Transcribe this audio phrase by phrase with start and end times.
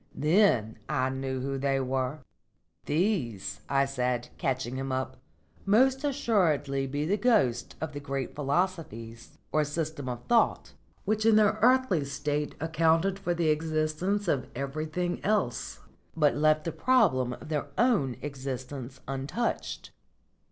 [0.15, 2.21] Then I knew who they were."
[2.87, 5.17] "These," I said, catching him up,
[5.63, 10.73] "must assuredly be the ghosts of the great philosophies, or systems of thought,
[11.05, 15.81] which in their earthly state accounted for the existence of everything else,
[16.17, 19.91] but left the problem of their own existence untouched."